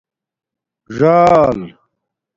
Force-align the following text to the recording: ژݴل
ژݴل 0.95 1.59